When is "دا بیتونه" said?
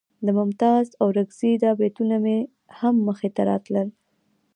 1.63-2.15